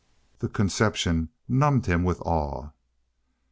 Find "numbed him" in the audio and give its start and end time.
1.47-2.03